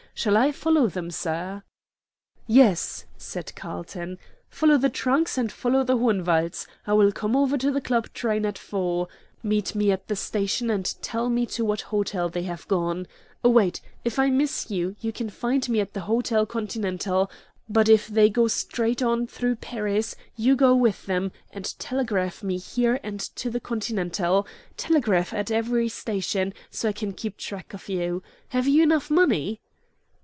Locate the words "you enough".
28.67-29.09